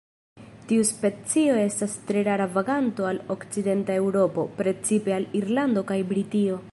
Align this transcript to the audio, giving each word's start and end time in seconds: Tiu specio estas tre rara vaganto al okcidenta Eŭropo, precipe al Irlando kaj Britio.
Tiu 0.69 0.85
specio 0.91 1.57
estas 1.63 1.93
tre 2.07 2.23
rara 2.29 2.47
vaganto 2.55 3.07
al 3.11 3.21
okcidenta 3.35 3.99
Eŭropo, 4.01 4.47
precipe 4.63 5.17
al 5.19 5.33
Irlando 5.43 5.89
kaj 5.93 6.03
Britio. 6.15 6.61